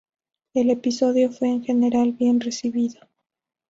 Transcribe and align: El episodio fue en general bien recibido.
El 0.55 0.71
episodio 0.71 1.29
fue 1.31 1.49
en 1.49 1.63
general 1.63 2.13
bien 2.13 2.39
recibido. 2.41 2.97